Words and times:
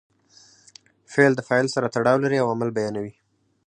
فعل 1.13 1.31
د 1.35 1.41
فاعل 1.47 1.67
سره 1.75 1.91
تړاو 1.95 2.21
لري 2.23 2.37
او 2.41 2.47
عمل 2.53 2.69
بیانوي. 2.77 3.13